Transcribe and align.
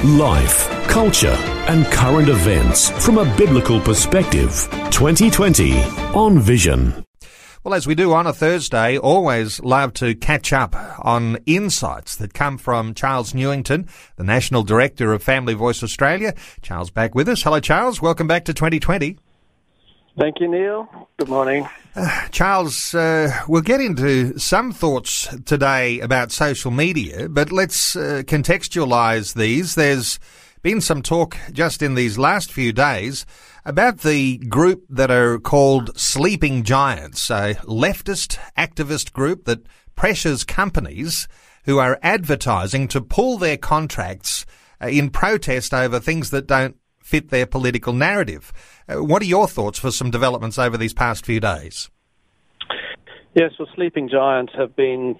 Life, 0.00 0.68
culture, 0.88 1.36
and 1.68 1.86
current 1.86 2.28
events 2.28 2.90
from 3.04 3.18
a 3.18 3.36
biblical 3.36 3.78
perspective. 3.78 4.50
2020 4.90 5.80
on 6.12 6.40
Vision. 6.40 7.06
Well, 7.62 7.74
as 7.74 7.86
we 7.86 7.94
do 7.94 8.12
on 8.12 8.26
a 8.26 8.32
Thursday, 8.32 8.98
always 8.98 9.60
love 9.60 9.92
to 9.94 10.16
catch 10.16 10.52
up 10.52 10.74
on 11.06 11.38
insights 11.46 12.16
that 12.16 12.34
come 12.34 12.58
from 12.58 12.94
Charles 12.94 13.32
Newington, 13.32 13.86
the 14.16 14.24
National 14.24 14.64
Director 14.64 15.12
of 15.12 15.22
Family 15.22 15.54
Voice 15.54 15.84
Australia. 15.84 16.34
Charles 16.62 16.90
back 16.90 17.14
with 17.14 17.28
us. 17.28 17.42
Hello, 17.44 17.60
Charles. 17.60 18.02
Welcome 18.02 18.26
back 18.26 18.44
to 18.46 18.52
2020. 18.52 19.18
Thank 20.18 20.40
you, 20.40 20.48
Neil. 20.48 21.08
Good 21.18 21.28
morning. 21.28 21.68
Uh, 21.96 22.28
Charles, 22.28 22.94
uh, 22.94 23.32
we'll 23.48 23.62
get 23.62 23.80
into 23.80 24.38
some 24.38 24.72
thoughts 24.72 25.28
today 25.44 26.00
about 26.00 26.32
social 26.32 26.70
media, 26.70 27.28
but 27.28 27.50
let's 27.50 27.96
uh, 27.96 28.22
contextualise 28.26 29.34
these. 29.34 29.74
There's 29.74 30.18
been 30.62 30.80
some 30.80 31.02
talk 31.02 31.36
just 31.50 31.82
in 31.82 31.94
these 31.94 32.18
last 32.18 32.52
few 32.52 32.72
days 32.72 33.26
about 33.64 34.00
the 34.00 34.38
group 34.38 34.84
that 34.88 35.10
are 35.10 35.38
called 35.38 35.96
Sleeping 35.98 36.62
Giants, 36.62 37.30
a 37.30 37.54
leftist 37.64 38.38
activist 38.56 39.12
group 39.12 39.44
that 39.46 39.66
pressures 39.96 40.44
companies 40.44 41.26
who 41.64 41.78
are 41.78 41.98
advertising 42.02 42.86
to 42.88 43.00
pull 43.00 43.38
their 43.38 43.56
contracts 43.56 44.44
uh, 44.80 44.88
in 44.88 45.10
protest 45.10 45.72
over 45.72 45.98
things 45.98 46.30
that 46.30 46.46
don't 46.46 46.76
fit 47.12 47.28
their 47.28 47.44
political 47.44 47.92
narrative. 47.92 48.44
Uh, 48.88 49.04
what 49.04 49.20
are 49.20 49.26
your 49.26 49.46
thoughts 49.46 49.78
for 49.78 49.90
some 49.90 50.10
developments 50.10 50.58
over 50.58 50.78
these 50.78 50.94
past 50.94 51.26
few 51.26 51.40
days? 51.40 51.90
Yes, 53.34 53.50
well, 53.58 53.68
Sleeping 53.74 54.08
Giants 54.08 54.54
have 54.56 54.74
been 54.74 55.18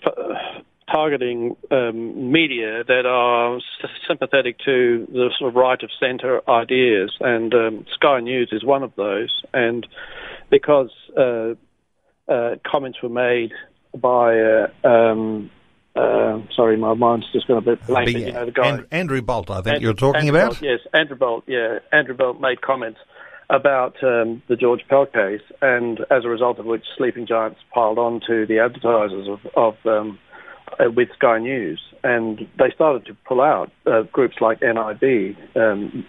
targeting 0.90 1.54
um, 1.70 2.32
media 2.32 2.82
that 2.84 3.04
are 3.04 3.60
sympathetic 4.08 4.56
to 4.64 5.06
the 5.12 5.30
sort 5.38 5.50
of 5.50 5.54
right 5.54 5.82
of 5.82 5.90
centre 6.00 6.40
ideas, 6.48 7.14
and 7.20 7.52
um, 7.52 7.86
Sky 7.94 8.20
News 8.20 8.48
is 8.52 8.64
one 8.64 8.82
of 8.82 8.92
those. 8.96 9.42
And 9.52 9.86
because 10.50 10.90
uh, 11.14 11.54
uh, 12.26 12.56
comments 12.70 12.98
were 13.02 13.10
made 13.10 13.52
by, 13.94 14.38
uh, 14.40 14.88
um, 14.88 15.50
uh, 15.94 16.40
sorry, 16.54 16.76
my 16.76 16.94
mind's 16.94 17.26
just 17.32 17.46
gone 17.46 17.58
a 17.58 17.60
bit 17.60 17.86
blank. 17.86 18.06
The, 18.06 18.18
you 18.18 18.32
know, 18.32 18.46
the 18.46 18.52
guy 18.52 18.68
Andrew, 18.68 18.86
Andrew 18.90 19.22
Bolt, 19.22 19.50
I 19.50 19.56
think 19.56 19.74
Andrew, 19.74 19.88
you're 19.88 19.94
talking 19.94 20.28
Andrew 20.28 20.36
about. 20.36 20.50
Bolt, 20.52 20.62
yes, 20.62 20.80
Andrew 20.94 21.16
Bolt. 21.16 21.44
Yeah, 21.46 21.78
Andrew 21.92 22.16
Bolt 22.16 22.40
made 22.40 22.62
comments 22.62 22.98
about 23.50 24.02
um, 24.02 24.42
the 24.48 24.56
George 24.56 24.80
Pell 24.88 25.04
case, 25.06 25.42
and 25.60 26.00
as 26.10 26.24
a 26.24 26.28
result 26.28 26.58
of 26.58 26.64
which, 26.64 26.84
Sleeping 26.96 27.26
Giants 27.26 27.60
piled 27.74 27.98
on 27.98 28.20
to 28.26 28.46
the 28.46 28.58
advertisers 28.58 29.28
of, 29.28 29.40
of 29.54 29.74
um, 29.84 30.18
uh, 30.80 30.90
with 30.90 31.08
Sky 31.16 31.38
News, 31.38 31.80
and 32.02 32.40
they 32.58 32.70
started 32.74 33.04
to 33.06 33.14
pull 33.26 33.42
out. 33.42 33.70
Uh, 33.86 34.02
groups 34.10 34.36
like 34.40 34.62
NIB 34.62 35.36
um, 35.56 36.06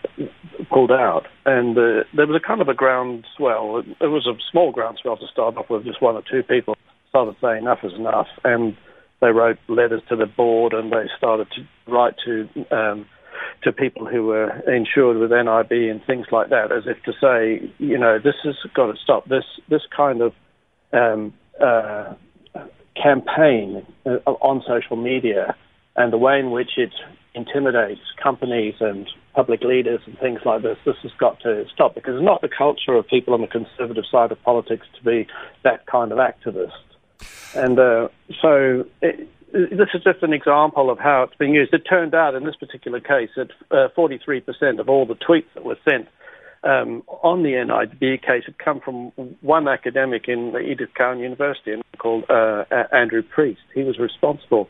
pulled 0.72 0.92
out, 0.92 1.28
and 1.46 1.78
uh, 1.78 2.04
there 2.16 2.28
was 2.28 2.42
a 2.42 2.48
kind 2.48 2.62
of 2.62 2.70
a 2.70 2.74
groundswell. 2.74 3.80
It, 3.80 3.88
it 4.00 4.08
was 4.08 4.28
a 4.28 4.40
small 4.50 4.72
groundswell 4.72 5.18
to 5.18 5.28
start 5.28 5.58
off 5.58 5.70
with, 5.70 5.84
just 5.84 6.02
one 6.02 6.16
or 6.16 6.24
two 6.30 6.44
people 6.44 6.78
started 7.10 7.36
saying 7.42 7.64
enough 7.64 7.80
is 7.84 7.94
enough, 7.94 8.28
and 8.46 8.78
they 9.24 9.32
wrote 9.32 9.58
letters 9.68 10.02
to 10.10 10.16
the 10.16 10.26
board, 10.26 10.74
and 10.74 10.92
they 10.92 11.06
started 11.18 11.48
to 11.56 11.92
write 11.92 12.16
to 12.26 12.48
um, 12.72 13.06
to 13.64 13.72
people 13.72 14.06
who 14.06 14.26
were 14.26 14.50
insured 14.70 15.18
with 15.18 15.32
NIB 15.32 15.72
and 15.90 16.04
things 16.06 16.28
like 16.32 16.50
that, 16.50 16.72
as 16.72 16.84
if 16.86 17.02
to 17.04 17.14
say, 17.22 17.72
you 17.78 17.98
know, 17.98 18.20
this 18.20 18.36
has 18.44 18.56
got 18.74 18.88
to 18.88 18.98
stop. 19.02 19.28
This 19.28 19.46
this 19.70 19.82
kind 19.96 20.22
of 20.22 20.34
um, 20.92 21.34
uh, 21.64 22.14
campaign 23.02 23.86
uh, 24.06 24.18
on 24.26 24.64
social 24.68 24.98
media 24.98 25.56
and 25.96 26.12
the 26.12 26.18
way 26.18 26.40
in 26.40 26.52
which 26.52 26.72
it 26.78 26.92
intimidates 27.36 28.02
companies 28.22 28.76
and 28.80 29.08
public 29.34 29.62
leaders 29.62 30.00
and 30.06 30.18
things 30.20 30.40
like 30.46 30.62
this, 30.62 30.78
this 30.86 30.96
has 31.02 31.12
got 31.20 31.40
to 31.42 31.66
stop 31.74 31.96
because 31.96 32.16
it's 32.16 32.26
not 32.26 32.42
the 32.42 32.50
culture 32.50 32.94
of 32.94 33.08
people 33.08 33.34
on 33.34 33.42
the 33.42 33.48
conservative 33.48 34.04
side 34.12 34.32
of 34.32 34.42
politics 34.44 34.86
to 34.98 35.04
be 35.04 35.28
that 35.64 35.86
kind 35.88 36.12
of 36.12 36.20
activist. 36.20 36.72
And 37.56 37.80
uh, 37.80 38.08
so 38.42 38.86
it, 39.02 39.30
this 39.54 39.90
is 39.94 40.04
just 40.04 40.24
an 40.24 40.34
example 40.34 40.90
of 40.90 40.98
how 40.98 41.24
it's 41.24 41.36
being 41.36 41.54
used. 41.54 41.74
It 41.74 41.84
turned 41.88 42.16
out 42.16 42.34
in 42.36 42.44
this 42.44 42.56
particular 42.56 43.00
case 43.00 43.30
that 43.36 43.52
uh, 43.72 43.90
43% 43.96 44.80
of 44.80 44.90
all 44.90 45.06
the 45.06 45.16
tweets 45.16 45.46
that 45.54 45.64
were 45.64 45.78
sent 45.88 46.08
um, 46.64 47.04
on 47.22 47.44
the 47.44 47.52
NIB 47.52 48.22
case 48.22 48.44
had 48.46 48.58
come 48.58 48.80
from 48.80 49.12
one 49.42 49.68
academic 49.68 50.28
in 50.28 50.56
Edith 50.56 50.90
Cowan 50.96 51.20
University 51.20 51.82
called 51.98 52.24
uh, 52.30 52.64
Andrew 52.92 53.22
Priest. 53.22 53.62
He 53.74 53.84
was 53.84 54.00
responsible 54.00 54.70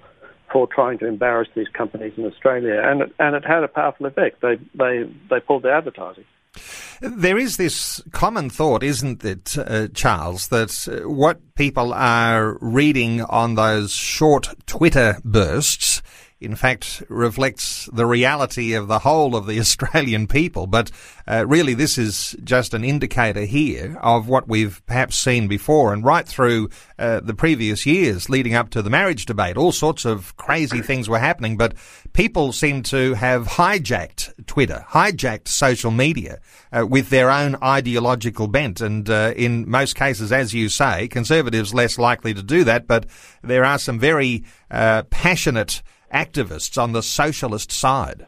for 0.52 0.68
trying 0.68 1.00
to 1.00 1.08
embarrass 1.08 1.48
these 1.56 1.68
companies 1.70 2.14
in 2.18 2.26
Australia, 2.26 2.82
and 2.84 3.02
it, 3.02 3.16
and 3.20 3.36
it 3.36 3.46
had 3.46 3.64
a 3.64 3.68
powerful 3.68 4.06
effect. 4.06 4.42
They 4.42 4.56
they 4.76 5.10
they 5.30 5.40
pulled 5.40 5.64
the 5.64 5.72
advertising. 5.72 6.26
There 7.02 7.38
is 7.38 7.58
this 7.58 8.02
common 8.12 8.50
thought, 8.50 8.84
isn't 8.84 9.26
it, 9.26 9.58
uh, 9.58 9.88
Charles, 9.94 10.48
that 10.50 10.88
uh, 10.88 11.10
what 11.10 11.56
people 11.56 11.94
are 11.94 12.58
reading 12.62 13.22
on 13.22 13.56
those 13.56 13.92
short 13.92 14.54
Twitter 14.66 15.20
bursts 15.24 16.02
in 16.44 16.56
fact, 16.56 17.02
reflects 17.08 17.90
the 17.94 18.06
reality 18.06 18.74
of 18.74 18.88
the 18.88 19.00
whole 19.00 19.36
of 19.36 19.48
the 19.48 19.60
Australian 19.64 20.28
people. 20.28 20.68
But 20.68 20.92
uh, 21.28 21.46
really, 21.48 21.74
this 21.74 21.98
is 21.98 22.36
just 22.44 22.74
an 22.74 22.84
indicator 22.84 23.46
here 23.46 23.98
of 24.02 24.28
what 24.28 24.48
we've 24.48 24.82
perhaps 24.86 25.18
seen 25.18 25.48
before. 25.48 25.94
And 25.94 26.04
right 26.04 26.28
through 26.28 26.70
uh, 27.00 27.22
the 27.22 27.34
previous 27.34 27.86
years 27.86 28.30
leading 28.30 28.56
up 28.56 28.70
to 28.72 28.82
the 28.82 28.90
marriage 28.90 29.26
debate, 29.26 29.58
all 29.58 29.72
sorts 29.72 30.06
of 30.06 30.36
crazy 30.38 30.82
things 30.82 31.08
were 31.08 31.20
happening. 31.20 31.58
But 31.58 31.76
people 32.14 32.52
seem 32.52 32.84
to 32.84 33.14
have 33.14 33.48
hijacked 33.48 34.46
Twitter, 34.46 34.86
hijacked 34.90 35.48
social 35.48 35.92
media 35.92 36.40
uh, 36.72 36.86
with 36.86 37.10
their 37.10 37.32
own 37.32 37.56
ideological 37.64 38.48
bent. 38.48 38.82
And 38.82 39.10
uh, 39.10 39.34
in 39.36 39.70
most 39.70 39.96
cases, 39.96 40.32
as 40.32 40.54
you 40.54 40.70
say, 40.70 41.08
conservatives 41.08 41.74
less 41.74 41.98
likely 41.98 42.34
to 42.34 42.44
do 42.44 42.64
that. 42.66 42.88
But 42.88 43.06
there 43.42 43.64
are 43.64 43.80
some 43.80 44.00
very 44.00 44.44
uh, 44.70 45.04
passionate 45.04 45.82
activists 46.14 46.82
on 46.82 46.94
the 46.94 47.02
socialist 47.02 47.72
side? 47.72 48.26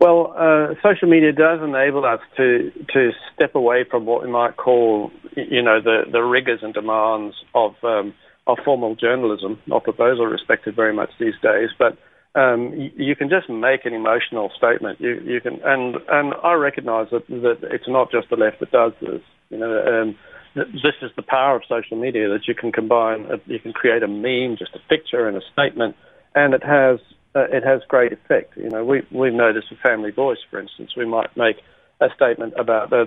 Well, 0.00 0.34
uh, 0.36 0.74
social 0.82 1.08
media 1.08 1.32
does 1.32 1.60
enable 1.62 2.04
us 2.04 2.20
to 2.36 2.70
to 2.92 3.10
step 3.34 3.54
away 3.54 3.84
from 3.90 4.04
what 4.04 4.22
we 4.22 4.30
might 4.30 4.56
call, 4.56 5.10
you 5.34 5.62
know, 5.62 5.80
the, 5.80 6.02
the 6.12 6.20
rigors 6.20 6.60
and 6.62 6.74
demands 6.74 7.34
of 7.54 7.72
um, 7.82 8.12
of 8.46 8.58
formal 8.64 8.96
journalism. 8.96 9.58
Not 9.66 9.86
that 9.86 9.96
those 9.96 10.20
are 10.20 10.28
respected 10.28 10.76
very 10.76 10.92
much 10.92 11.10
these 11.18 11.34
days, 11.42 11.70
but 11.78 11.96
um, 12.38 12.74
you, 12.74 12.90
you, 12.96 13.16
can 13.16 13.30
just 13.30 13.48
make 13.48 13.86
an 13.86 13.94
emotional 13.94 14.50
statement. 14.58 15.00
You 15.00 15.20
you 15.24 15.40
can, 15.40 15.60
and 15.64 15.96
and 16.10 16.34
I 16.42 16.52
recognise 16.52 17.06
that 17.10 17.26
that 17.28 17.58
it's 17.62 17.88
not 17.88 18.10
just 18.10 18.28
the 18.28 18.36
left 18.36 18.60
that 18.60 18.72
does 18.72 18.92
this. 19.00 19.22
You 19.48 19.58
know, 19.58 19.72
um, 19.86 20.16
this 20.54 21.00
is 21.00 21.12
the 21.16 21.22
power 21.22 21.56
of 21.56 21.62
social 21.66 21.96
media 21.96 22.28
that 22.28 22.46
you 22.46 22.54
can 22.54 22.72
combine. 22.72 23.26
You 23.46 23.58
can 23.60 23.72
create 23.72 24.02
a 24.02 24.08
meme, 24.08 24.56
just 24.58 24.74
a 24.74 24.80
picture 24.88 25.28
and 25.28 25.36
a 25.36 25.42
statement 25.52 25.96
and 26.34 26.54
it 26.54 26.64
has 26.64 26.98
uh, 27.34 27.46
it 27.50 27.64
has 27.64 27.80
great 27.88 28.12
effect. 28.12 28.56
You 28.56 28.70
know, 28.70 28.84
we 28.84 29.02
we 29.10 29.30
this 29.30 29.64
with 29.70 29.80
Family 29.80 30.10
Voice, 30.10 30.38
for 30.50 30.60
instance. 30.60 30.92
We 30.96 31.06
might 31.06 31.36
make 31.36 31.56
a 32.00 32.08
statement 32.14 32.54
about 32.58 32.92
uh, 32.92 33.04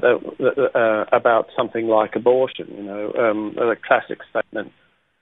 uh, 0.76 1.06
about 1.12 1.48
something 1.56 1.88
like 1.88 2.16
abortion. 2.16 2.68
You 2.76 2.84
know, 2.84 3.14
um, 3.14 3.56
a 3.58 3.76
classic 3.76 4.20
statement 4.30 4.72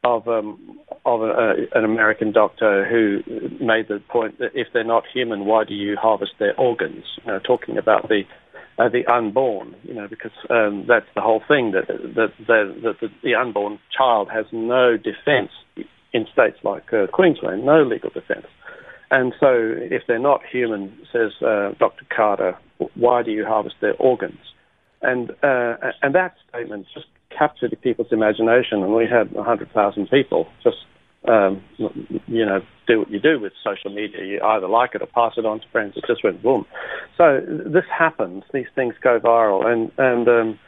of 0.04 0.28
um, 0.28 0.80
of 1.06 1.22
a, 1.22 1.68
an 1.74 1.84
American 1.84 2.31
doctor 2.31 2.86
who 2.86 3.22
made 3.63 3.88
the 3.88 4.02
point 4.10 4.40
that 4.40 4.52
if 4.54 4.68
they're 4.74 4.84
not 4.84 5.04
human, 5.13 5.46
why 5.46 5.63
do 5.63 5.74
you 5.74 5.98
harvest 6.00 6.34
their 6.40 6.60
organs? 6.60 7.06
You 7.25 7.34
know, 7.34 7.40
talking 7.40 7.78
about 7.78 8.07
the 8.07 8.24
uh, 8.78 8.90
the 8.90 9.06
unborn, 9.12 9.75
you 9.84 9.94
know, 9.94 10.07
because 10.07 10.31
um, 10.50 10.86
that's 10.88 11.07
the 11.16 11.22
whole 11.22 11.42
thing 11.48 11.72
that 11.72 11.88
that, 11.88 12.34
that, 12.48 12.75
that 12.84 12.96
the, 13.02 13.10
the 13.24 13.36
unborn 13.36 13.80
child 13.96 14.30
has 14.31 14.46
no 14.52 14.98
defence 14.98 15.52
in 16.16 16.26
states 16.32 16.58
like 16.64 16.94
uh, 16.94 17.08
Queensland, 17.08 17.66
no 17.66 17.84
legal 17.84 18.10
defence. 18.10 18.48
And 19.12 19.34
so, 19.40 19.52
if 19.52 20.04
they're 20.08 20.18
not 20.18 20.42
human, 20.50 20.98
says 21.12 21.32
uh, 21.42 21.74
Dr. 21.78 22.06
Carter, 22.16 22.58
why 22.96 23.22
do 23.22 23.32
you 23.32 23.46
harvest 23.46 23.76
their 23.82 23.96
organs? 23.98 24.40
And 25.02 25.32
uh, 25.44 25.76
and 26.02 26.16
that 26.16 26.36
statement 26.50 26.88
just 26.94 27.08
captured 27.38 27.78
people's 27.82 28.12
imagination, 28.12 28.82
and 28.82 28.96
we 28.96 29.06
had 29.06 29.32
100,000 29.34 30.10
people 30.10 30.48
just 30.64 30.78
um, 31.28 31.64
you 32.28 32.46
know, 32.46 32.62
do 32.88 33.00
what 33.00 33.10
you 33.10 33.20
do 33.20 33.40
with 33.40 33.54
social 33.64 33.94
media. 33.94 34.24
You 34.24 34.42
either 34.42 34.68
like 34.68 34.96
it 34.96 35.02
or 35.02 35.08
pass 35.08 35.34
it 35.38 35.46
on 35.46 35.60
to 35.60 35.66
friends. 35.72 35.94
It 35.96 36.06
just 36.08 36.24
went 36.24 36.42
boom. 36.42 36.66
So 37.18 37.42
this 37.48 37.86
happens. 37.96 38.44
These 38.54 38.68
things 38.76 38.96
go 39.02 39.20
viral, 39.20 39.66
and 39.66 39.92
and 39.98 40.28
um, 40.28 40.60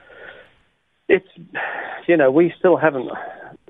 it's 1.08 1.28
you 2.08 2.18
know 2.18 2.32
we 2.32 2.54
still 2.58 2.78
haven't. 2.78 3.10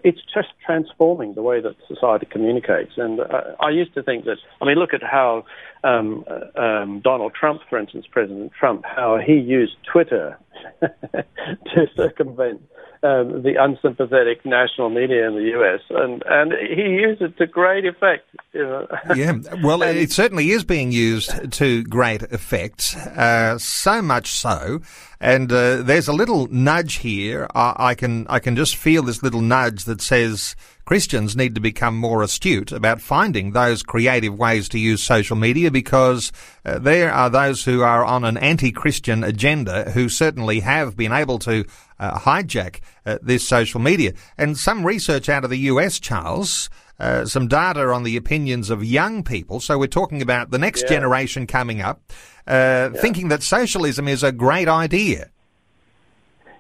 It's 0.04 0.22
just 0.34 0.50
transforming 0.66 1.34
the 1.34 1.42
way 1.42 1.60
that 1.62 1.76
society 1.88 2.28
communicates. 2.30 2.94
And 2.98 3.20
uh, 3.20 3.56
I 3.60 3.70
used 3.70 3.94
to 3.96 4.04
think 4.04 4.26
that. 4.26 4.38
I 4.62 4.66
mean, 4.66 4.78
look 4.78 4.94
at 4.94 5.04
how 5.04 5.46
um, 5.84 6.24
uh, 6.30 6.60
um, 6.60 7.02
Donald 7.02 7.34
Trump, 7.34 7.62
for 7.70 7.80
instance, 7.80 8.06
President 8.10 8.52
Trump, 8.58 8.84
how 8.86 9.18
he 9.18 9.34
used 9.34 9.76
Twitter 9.92 10.38
to 10.82 11.88
circumvent 11.96 12.62
um, 13.04 13.44
the 13.44 13.56
unsympathetic 13.60 14.46
national 14.46 14.90
media 14.90 15.28
in 15.28 15.36
the 15.36 15.52
US, 15.60 15.82
and 15.90 16.24
and 16.26 16.54
he 16.54 16.82
used 16.82 17.22
it 17.22 17.38
to 17.38 17.48
great 17.48 17.86
effect. 17.86 18.28
You 18.54 18.64
know? 18.64 18.88
yeah, 19.16 19.34
well, 19.64 19.82
it 19.82 20.12
certainly 20.12 20.52
is 20.52 20.64
being 20.64 20.92
used 20.92 21.52
to 21.54 21.84
great 21.84 22.24
effect. 22.24 22.96
Uh, 23.16 23.58
so 23.58 24.02
much 24.02 24.32
so, 24.32 24.82
and 25.20 25.52
uh, 25.52 25.84
there's 25.84 26.08
a 26.08 26.14
little 26.14 26.48
nudge 26.48 26.96
here. 26.96 27.48
I, 27.54 27.74
I 27.78 27.96
can 27.96 28.26
I 28.30 28.40
can 28.40 28.56
just 28.56 28.76
feel 28.76 29.04
this 29.04 29.22
little 29.24 29.42
nudge 29.42 29.86
that 29.86 30.02
says 30.02 30.56
Christians 30.88 31.36
need 31.36 31.54
to 31.56 31.60
become 31.60 31.98
more 31.98 32.24
astute 32.24 32.72
about 32.72 33.02
finding 33.02 33.52
those 33.52 33.84
creative 33.84 34.34
ways 34.34 34.70
to 34.70 34.80
use 34.80 35.04
social 35.04 35.36
media 35.36 35.70
because 35.70 36.32
uh, 36.64 36.80
there 36.80 37.12
are 37.12 37.30
those 37.30 37.66
who 37.66 37.82
are 37.82 38.06
on 38.06 38.24
an 38.24 38.38
anti-Christian 38.38 39.22
agenda 39.22 39.92
who 39.92 40.08
certainly 40.08 40.62
have 40.62 40.96
been 40.96 41.12
able 41.12 41.40
to 41.40 41.66
uh, 42.00 42.18
hijack 42.20 42.80
uh, 43.06 43.18
this 43.22 43.46
social 43.46 43.82
media. 43.82 44.14
And 44.38 44.58
some 44.58 44.86
research 44.86 45.28
out 45.28 45.44
of 45.44 45.50
the 45.50 45.60
US, 45.72 46.00
Charles, 46.00 46.70
uh, 47.02 47.26
some 47.26 47.50
data 47.50 47.90
on 47.90 48.04
the 48.04 48.16
opinions 48.16 48.70
of 48.70 48.82
young 48.82 49.24
people. 49.24 49.60
So 49.60 49.78
we're 49.78 49.88
talking 49.88 50.22
about 50.22 50.52
the 50.52 50.58
next 50.58 50.84
yeah. 50.84 50.92
generation 50.92 51.48
coming 51.48 51.82
up, 51.82 52.02
uh, 52.48 52.92
yeah. 52.94 53.02
thinking 53.02 53.28
that 53.28 53.44
socialism 53.44 54.08
is 54.08 54.24
a 54.24 54.32
great 54.32 54.70
idea. 54.70 55.32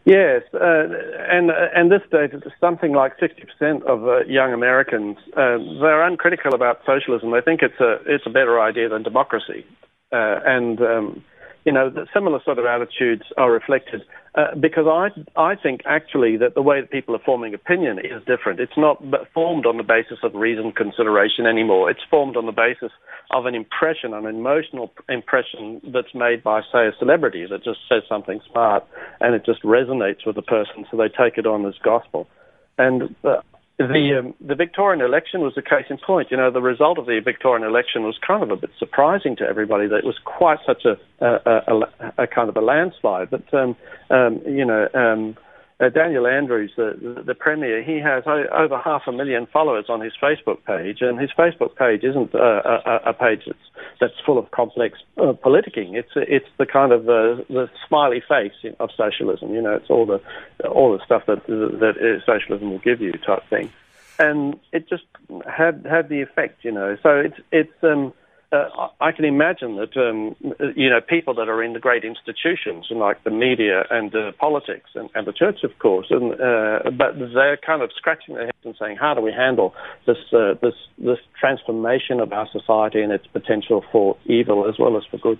Yes, 0.07 0.43
uh, 0.53 0.87
and 1.29 1.51
and 1.51 1.91
this 1.91 2.01
data, 2.09 2.37
is 2.37 2.53
something 2.61 2.93
like 2.93 3.19
60% 3.19 3.83
of 3.83 4.07
uh, 4.07 4.19
young 4.23 4.53
Americans, 4.53 5.17
uh, 5.35 5.57
they're 5.81 6.01
uncritical 6.01 6.53
about 6.55 6.79
socialism. 6.85 7.31
They 7.31 7.41
think 7.41 7.61
it's 7.61 7.81
a 7.81 7.99
it's 8.05 8.25
a 8.25 8.29
better 8.29 8.57
idea 8.61 8.87
than 8.87 9.03
democracy, 9.03 9.65
uh, 10.13 10.39
and 10.45 10.79
um, 10.79 11.25
you 11.67 11.73
know, 11.73 11.91
similar 12.13 12.39
sort 12.45 12.59
of 12.59 12.65
attitudes 12.65 13.23
are 13.35 13.51
reflected 13.51 14.01
uh, 14.35 14.55
because 14.57 14.85
I 14.87 15.09
I 15.35 15.55
think 15.55 15.81
actually 15.85 16.37
that 16.37 16.55
the 16.55 16.61
way 16.61 16.79
that 16.79 16.89
people 16.89 17.13
are 17.13 17.25
forming 17.25 17.53
opinion 17.53 17.99
is 17.99 18.23
different. 18.25 18.61
It's 18.61 18.77
not 18.77 19.03
formed 19.33 19.65
on 19.65 19.75
the 19.75 19.83
basis 19.83 20.19
of 20.23 20.33
reason 20.33 20.71
consideration 20.71 21.45
anymore. 21.45 21.91
It's 21.91 22.05
formed 22.09 22.37
on 22.37 22.45
the 22.45 22.53
basis 22.53 22.93
of 23.31 23.47
an 23.47 23.53
impression, 23.53 24.13
an 24.13 24.25
emotional 24.25 24.93
impression 25.09 25.81
that's 25.93 26.15
made 26.15 26.41
by, 26.41 26.61
say, 26.71 26.87
a 26.87 26.93
celebrity 26.97 27.45
that 27.49 27.65
just 27.65 27.79
says 27.89 28.03
something 28.07 28.39
smart 28.49 28.85
and 29.19 29.35
it 29.35 29.45
just 29.45 29.61
resonates 29.63 30.25
with 30.25 30.37
the 30.37 30.41
person, 30.41 30.85
so 30.89 30.95
they 30.95 31.09
take 31.09 31.37
it 31.37 31.45
on 31.45 31.65
as 31.65 31.73
gospel. 31.83 32.29
And 32.77 33.13
uh, 33.25 33.41
the 33.77 34.19
um, 34.19 34.33
the 34.41 34.55
Victorian 34.55 35.01
election 35.01 35.41
was 35.41 35.53
a 35.55 35.61
case 35.61 35.85
in 35.89 35.97
point. 35.99 36.31
You 36.31 36.37
know, 36.37 36.49
the 36.49 36.61
result 36.61 36.97
of 36.97 37.05
the 37.05 37.19
Victorian 37.23 37.65
election 37.65 38.03
was 38.03 38.17
kind 38.25 38.41
of 38.41 38.49
a 38.49 38.55
bit 38.55 38.71
surprising 38.79 39.35
to 39.35 39.43
everybody 39.43 39.87
that 39.87 39.97
it 39.97 40.03
was 40.03 40.17
quite 40.25 40.57
such 40.65 40.83
a 40.85 40.97
a, 41.23 41.61
a, 41.67 42.23
a 42.23 42.27
kind 42.27 42.49
of 42.49 42.57
a 42.57 42.61
landslide. 42.61 43.29
But 43.29 43.53
um, 43.53 43.75
um, 44.09 44.41
you 44.47 44.65
know, 44.65 44.87
um, 44.95 45.37
uh, 45.79 45.89
Daniel 45.89 46.25
Andrews, 46.25 46.71
the, 46.75 47.21
the 47.23 47.35
premier, 47.35 47.83
he 47.83 47.99
has 47.99 48.23
over 48.25 48.79
half 48.79 49.03
a 49.05 49.11
million 49.11 49.45
followers 49.45 49.85
on 49.89 50.01
his 50.01 50.13
Facebook 50.21 50.63
page, 50.65 51.01
and 51.01 51.19
his 51.19 51.29
Facebook 51.37 51.75
page 51.75 52.03
isn't 52.03 52.33
uh, 52.33 52.61
a, 52.85 53.09
a, 53.09 53.13
page 53.13 53.43
that's 53.45 53.59
that's 54.01 54.13
full 54.25 54.39
of 54.39 54.49
complex 54.49 54.97
uh, 55.17 55.33
politicking. 55.33 55.93
It's 55.93 56.09
it's 56.15 56.47
the 56.57 56.65
kind 56.65 56.91
of 56.91 57.01
uh, 57.07 57.43
the 57.47 57.69
smiley 57.87 58.23
face 58.27 58.53
of 58.79 58.89
socialism. 58.97 59.53
You 59.53 59.61
know, 59.61 59.75
it's 59.75 59.89
all 59.91 60.07
the 60.07 60.19
all 60.67 60.97
the 60.97 61.05
stuff 61.05 61.27
that 61.27 61.45
that 61.45 61.95
uh, 61.97 62.25
socialism 62.25 62.71
will 62.71 62.79
give 62.79 62.99
you 62.99 63.11
type 63.11 63.47
thing, 63.47 63.69
and 64.17 64.59
it 64.71 64.89
just 64.89 65.05
had 65.45 65.85
had 65.87 66.09
the 66.09 66.21
effect. 66.21 66.65
You 66.65 66.71
know, 66.71 66.97
so 67.03 67.19
it's 67.19 67.39
it's 67.51 67.83
um, 67.83 68.13
uh, 68.51 68.87
I 69.01 69.11
can 69.11 69.25
imagine 69.25 69.75
that 69.75 69.97
um, 69.97 70.35
you 70.75 70.89
know 70.89 71.01
people 71.01 71.33
that 71.35 71.49
are 71.49 71.61
in 71.61 71.73
the 71.73 71.79
great 71.79 72.05
institutions 72.05 72.87
like 72.89 73.21
the 73.25 73.29
media 73.29 73.83
and 73.89 74.13
uh, 74.15 74.31
politics 74.39 74.89
and, 74.95 75.09
and, 75.15 75.27
the 75.27 75.33
church, 75.33 75.63
of 75.63 75.77
course, 75.79 76.07
and, 76.09 76.33
uh, 76.33 76.89
but 76.91 77.19
they're 77.33 77.57
kind 77.57 77.81
of 77.81 77.91
scratching 77.97 78.35
their 78.35 78.45
heads 78.45 78.57
and 78.63 78.75
saying, 78.79 78.97
"How 78.97 79.13
do 79.13 79.21
we 79.21 79.33
handle 79.33 79.75
this 80.05 80.17
uh, 80.31 80.53
this 80.61 80.75
this 80.97 81.19
transformation 81.37 82.21
of 82.21 82.31
our 82.31 82.47
society 82.49 83.01
and 83.01 83.11
its 83.11 83.27
potential 83.27 83.83
for 83.91 84.15
evil 84.25 84.67
as 84.69 84.79
well 84.79 84.95
as 84.95 85.03
for 85.11 85.17
good?" 85.17 85.39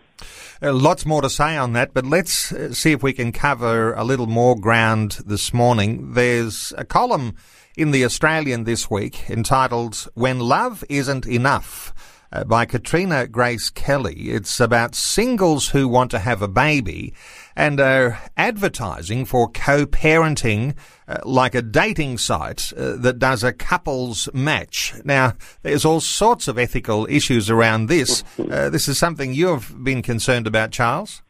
Uh, 0.62 0.74
lots 0.74 1.06
more 1.06 1.22
to 1.22 1.30
say 1.30 1.56
on 1.56 1.72
that, 1.74 1.94
but 1.94 2.06
let's 2.06 2.52
uh, 2.52 2.74
see 2.74 2.92
if 2.92 3.02
we 3.02 3.14
can 3.14 3.32
cover 3.32 3.94
a 3.94 4.04
little 4.04 4.28
more 4.28 4.60
ground 4.60 5.20
this 5.26 5.54
morning. 5.54 6.12
There's 6.12 6.74
a 6.78 6.84
column 6.84 7.36
in 7.78 7.92
the 7.92 8.04
Australian 8.04 8.66
this 8.66 8.92
week 8.92 9.30
entitled 9.30 10.10
"When 10.14 10.40
Love 10.40 10.84
Isn't 10.90 11.26
Enough." 11.26 11.94
Uh, 12.32 12.44
by 12.44 12.66
Katrina 12.66 13.28
Grace 13.28 13.70
Kelly. 13.70 14.30
It's 14.30 14.60
about 14.60 14.96
singles 14.96 15.70
who 15.70 15.88
want 15.88 16.12
to 16.12 16.20
have 16.20 16.42
a 16.42 16.48
baby 16.48 17.14
and 17.56 17.80
are 17.80 18.20
advertising 18.36 19.26
for 19.26 19.50
co-parenting 19.50 20.76
uh, 21.08 21.18
like 21.24 21.56
a 21.56 21.62
dating 21.62 22.18
site 22.18 22.72
uh, 22.74 22.98
that 22.98 23.20
does 23.20 23.44
a 23.44 23.54
couples 23.54 24.30
match. 24.34 24.94
Now, 25.04 25.34
there's 25.64 25.86
all 25.86 26.02
sorts 26.02 26.48
of 26.48 26.58
ethical 26.58 27.08
issues 27.10 27.50
around 27.50 27.88
this. 27.88 28.24
Uh, 28.40 28.70
this 28.70 28.88
is 28.88 28.98
something 28.98 29.34
you've 29.34 29.84
been 29.84 30.02
concerned 30.02 30.48
about, 30.48 30.72
Charles. 30.72 31.22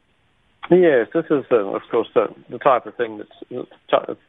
Yes, 0.70 1.08
this 1.14 1.24
is, 1.30 1.46
uh, 1.50 1.56
of 1.56 1.82
course, 1.90 2.10
the, 2.14 2.28
the, 2.50 2.58
type 2.58 2.86
of 2.86 2.96
thing 2.96 3.20
that's 3.20 3.68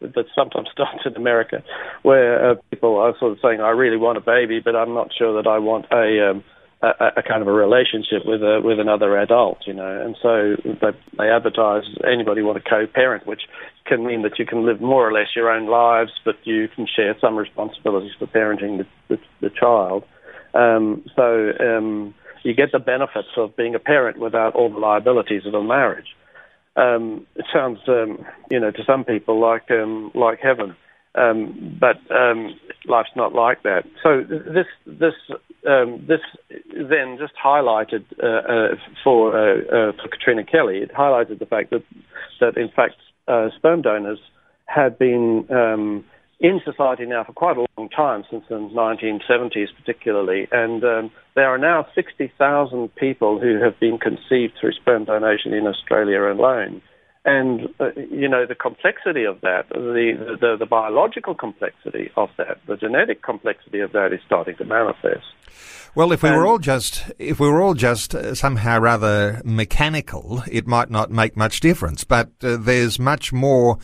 that's 0.00 0.28
sometimes 0.36 0.68
done 0.76 0.98
in 1.04 1.16
America, 1.16 1.64
where 2.02 2.50
uh, 2.50 2.54
people 2.70 2.96
are 2.96 3.12
sort 3.18 3.32
of 3.32 3.38
saying, 3.42 3.60
"I 3.60 3.70
really 3.70 3.96
want 3.96 4.18
a 4.18 4.20
baby, 4.20 4.60
but 4.60 4.76
I'm 4.76 4.94
not 4.94 5.10
sure 5.12 5.42
that 5.42 5.48
I 5.48 5.58
want 5.58 5.86
a 5.90 6.30
um, 6.30 6.44
a, 6.82 6.88
a, 7.16 7.22
kind 7.22 7.42
of 7.42 7.48
a 7.48 7.52
relationship 7.52 8.24
with 8.24 8.42
a, 8.42 8.60
with 8.62 8.78
another 8.78 9.18
adult, 9.18 9.58
you 9.66 9.72
know, 9.72 10.00
and 10.00 10.16
so 10.22 10.54
they, 10.64 10.96
they 11.18 11.28
advertise 11.28 11.82
anybody 12.06 12.40
want 12.42 12.62
to 12.62 12.70
co-parent, 12.70 13.26
which 13.26 13.42
can 13.84 14.06
mean 14.06 14.22
that 14.22 14.38
you 14.38 14.46
can 14.46 14.64
live 14.64 14.80
more 14.80 15.08
or 15.08 15.12
less 15.12 15.28
your 15.34 15.50
own 15.50 15.66
lives, 15.66 16.12
but 16.24 16.36
you 16.44 16.68
can 16.68 16.86
share 16.86 17.16
some 17.20 17.36
responsibilities 17.36 18.12
for 18.18 18.26
parenting 18.26 18.78
the, 18.78 18.86
the, 19.08 19.20
the 19.40 19.50
child. 19.50 20.04
Um, 20.54 21.04
so 21.16 21.52
um, 21.58 22.14
you 22.44 22.54
get 22.54 22.70
the 22.72 22.78
benefits 22.78 23.28
of 23.36 23.56
being 23.56 23.74
a 23.74 23.80
parent 23.80 24.18
without 24.18 24.54
all 24.54 24.70
the 24.70 24.78
liabilities 24.78 25.46
of 25.46 25.54
a 25.54 25.62
marriage. 25.62 26.16
Um, 26.76 27.26
it 27.34 27.46
sounds, 27.52 27.80
um, 27.88 28.24
you 28.50 28.60
know, 28.60 28.70
to 28.70 28.84
some 28.86 29.04
people 29.04 29.40
like 29.40 29.68
um, 29.70 30.12
like 30.14 30.38
heaven. 30.38 30.76
Um, 31.16 31.76
but 31.80 31.96
um, 32.14 32.54
life's 32.86 33.10
not 33.16 33.34
like 33.34 33.64
that. 33.64 33.82
So 34.02 34.22
this 34.22 34.66
this 34.86 35.14
um, 35.66 36.04
this 36.06 36.20
then 36.72 37.18
just 37.18 37.34
highlighted 37.42 38.04
uh, 38.22 38.26
uh, 38.26 38.76
for 39.02 39.36
uh, 39.36 39.60
uh, 39.62 39.92
for 39.92 40.08
Katrina 40.08 40.44
Kelly. 40.44 40.78
It 40.78 40.92
highlighted 40.92 41.38
the 41.38 41.46
fact 41.46 41.70
that 41.70 41.82
that 42.40 42.56
in 42.56 42.68
fact 42.68 42.94
uh, 43.26 43.48
sperm 43.56 43.82
donors 43.82 44.18
had 44.66 44.98
been 44.98 45.46
um, 45.50 46.04
in 46.40 46.60
society 46.64 47.06
now 47.06 47.24
for 47.24 47.32
quite 47.32 47.56
a 47.56 47.66
long 47.76 47.88
time, 47.88 48.22
since 48.30 48.44
the 48.48 48.54
1970s 48.54 49.68
particularly, 49.76 50.46
and 50.52 50.84
um, 50.84 51.10
there 51.34 51.48
are 51.48 51.58
now 51.58 51.86
60,000 51.94 52.94
people 52.94 53.40
who 53.40 53.60
have 53.60 53.78
been 53.80 53.98
conceived 53.98 54.52
through 54.60 54.72
sperm 54.72 55.04
donation 55.04 55.52
in 55.52 55.66
Australia 55.66 56.20
alone 56.32 56.80
and 57.28 57.68
uh, 57.78 57.90
you 58.10 58.28
know 58.28 58.46
the 58.46 58.54
complexity 58.54 59.24
of 59.24 59.40
that, 59.42 59.68
the, 59.68 60.36
the, 60.40 60.56
the 60.58 60.66
biological 60.66 61.34
complexity 61.34 62.10
of 62.16 62.30
that, 62.38 62.58
the 62.66 62.76
genetic 62.76 63.22
complexity 63.22 63.80
of 63.80 63.92
that 63.92 64.12
is 64.12 64.20
starting 64.24 64.56
to 64.56 64.64
manifest. 64.64 65.26
Well, 65.94 66.12
if 66.12 66.22
we 66.22 66.30
and, 66.30 66.38
were 66.38 66.46
all 66.46 66.58
just 66.58 67.10
if 67.18 67.38
we 67.38 67.48
were 67.48 67.60
all 67.60 67.74
just 67.74 68.14
uh, 68.14 68.34
somehow 68.34 68.78
rather 68.80 69.42
mechanical, 69.44 70.42
it 70.50 70.66
might 70.66 70.90
not 70.90 71.10
make 71.10 71.36
much 71.36 71.60
difference. 71.60 72.02
But 72.04 72.30
uh, 72.42 72.56
there's 72.56 72.98
much 72.98 73.32
more 73.32 73.78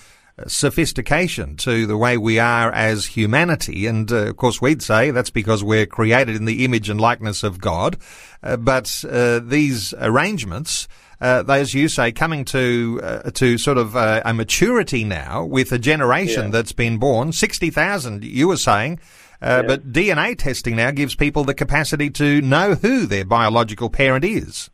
sophistication 0.46 1.56
to 1.56 1.86
the 1.86 1.96
way 1.96 2.16
we 2.18 2.38
are 2.38 2.72
as 2.72 3.06
humanity. 3.06 3.86
And 3.86 4.10
uh, 4.10 4.26
of 4.26 4.36
course, 4.36 4.60
we'd 4.60 4.82
say 4.82 5.10
that's 5.10 5.30
because 5.30 5.62
we're 5.62 5.86
created 5.86 6.36
in 6.36 6.44
the 6.44 6.64
image 6.64 6.90
and 6.90 7.00
likeness 7.00 7.42
of 7.42 7.60
God. 7.60 7.96
Uh, 8.42 8.56
but 8.56 9.04
uh, 9.08 9.38
these 9.38 9.94
arrangements 9.98 10.88
uh, 11.20 11.42
they, 11.42 11.60
as 11.60 11.72
you 11.72 11.88
say, 11.88 12.12
coming 12.12 12.44
to 12.44 13.00
uh, 13.02 13.30
to 13.30 13.56
sort 13.56 13.78
of 13.78 13.96
uh, 13.96 14.20
a 14.24 14.34
maturity 14.34 15.04
now 15.04 15.44
with 15.44 15.72
a 15.72 15.78
generation 15.78 16.44
yeah. 16.44 16.50
that's 16.50 16.72
been 16.72 16.98
born. 16.98 17.32
Sixty 17.32 17.70
thousand, 17.70 18.24
you 18.24 18.48
were 18.48 18.56
saying. 18.56 19.00
Uh, 19.40 19.62
yeah. 19.62 19.62
But 19.62 19.92
DNA 19.92 20.38
testing 20.38 20.76
now 20.76 20.90
gives 20.90 21.14
people 21.14 21.44
the 21.44 21.54
capacity 21.54 22.10
to 22.10 22.40
know 22.40 22.74
who 22.74 23.06
their 23.06 23.24
biological 23.24 23.90
parent 23.90 24.24
is. 24.24 24.70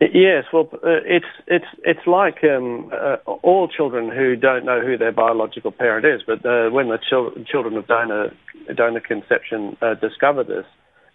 Yes, 0.00 0.44
well, 0.52 0.68
uh, 0.74 1.02
it's 1.04 1.26
it's 1.48 1.64
it's 1.82 2.06
like 2.06 2.44
um, 2.44 2.92
uh, 2.92 3.16
all 3.42 3.66
children 3.66 4.10
who 4.16 4.36
don't 4.36 4.64
know 4.64 4.80
who 4.80 4.96
their 4.96 5.10
biological 5.10 5.72
parent 5.72 6.06
is, 6.06 6.22
but 6.24 6.46
uh, 6.46 6.70
when 6.70 6.88
the 6.88 6.98
chil- 7.10 7.32
children 7.50 7.76
of 7.76 7.88
donor 7.88 8.32
donor 8.76 9.00
conception 9.00 9.76
uh, 9.82 9.94
discover 9.94 10.44
this, 10.44 10.64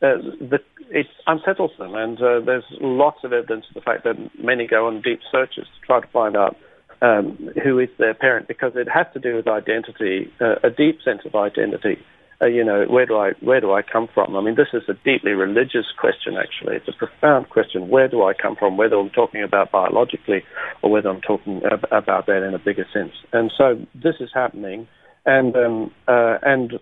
uh, 0.02 0.20
the, 0.42 0.60
it 0.90 1.08
unsettles 1.28 1.72
them, 1.80 1.96
and 1.96 2.22
uh, 2.22 2.42
there's 2.42 2.66
lots 2.82 3.24
of 3.24 3.32
evidence 3.32 3.64
of 3.70 3.76
the 3.76 3.82
fact 3.82 4.04
that 4.04 4.16
many 4.38 4.68
go 4.68 4.88
on 4.88 5.02
deep 5.02 5.22
searches 5.32 5.64
to 5.64 5.86
try 5.88 6.02
to 6.02 6.08
find 6.08 6.36
out 6.36 6.58
um, 7.02 7.52
who 7.64 7.80
is 7.80 7.90
their 8.00 8.14
parent 8.14 8.50
because 8.50 8.74
it 8.76 8.90
has 8.94 9.06
to 9.14 9.20
do 9.20 9.34
with 9.34 9.48
identity, 9.48 10.30
a 10.42 10.70
deep 10.70 11.00
sense 11.06 11.22
of 11.24 11.36
identity 11.36 12.00
uh, 12.44 12.48
you 12.48 12.64
know, 12.64 12.86
where 12.90 13.06
do 13.06 13.16
I 13.16 13.32
where 13.42 13.62
do 13.62 13.72
I 13.72 13.82
come 13.82 14.08
from? 14.14 14.36
I 14.36 14.42
mean, 14.42 14.56
this 14.56 14.68
is 14.74 14.84
a 14.90 14.94
deeply 15.06 15.32
religious 15.32 15.86
question. 15.98 16.36
Actually, 16.38 16.76
it's 16.76 16.88
a 16.88 16.98
profound 16.98 17.50
question. 17.50 17.88
Where 17.88 18.08
do 18.08 18.24
I 18.24 18.34
come 18.34 18.56
from? 18.56 18.76
Whether 18.76 18.98
I'm 18.98 19.10
talking 19.10 19.44
about 19.44 19.72
biologically 19.72 20.44
or 20.82 20.92
whether 20.92 21.10
I'm 21.10 21.22
talking 21.22 21.62
ab- 21.72 21.88
about 21.92 22.26
that 22.28 22.44
in 22.44 22.54
a 22.54 22.60
bigger 22.60 22.86
sense. 22.94 23.14
And 23.32 23.52
so 23.58 23.86
this 23.96 24.16
is 24.20 24.30
happening. 24.34 24.88
And 25.26 25.56
um, 25.56 25.92
uh, 26.08 26.38
and 26.42 26.74